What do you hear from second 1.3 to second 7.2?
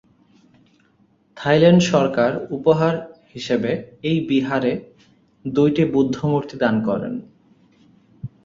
Thailand সরকার উপহার হিসেবে এই বিহারে দুইটি বুদ্ধ মূর্তি দান করেন।